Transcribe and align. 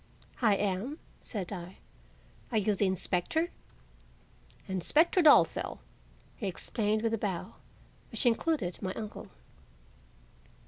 "I 0.41 0.55
am," 0.55 0.97
said 1.19 1.53
I. 1.53 1.77
"Are 2.51 2.57
you 2.57 2.73
the 2.73 2.87
inspector?" 2.87 3.49
"Inspector 4.67 5.21
Dalzell," 5.21 5.77
he 6.37 6.47
explained 6.47 7.03
with 7.03 7.13
a 7.13 7.19
bow, 7.19 7.53
which 8.09 8.25
included 8.25 8.81
my 8.81 8.93
uncle. 8.95 9.27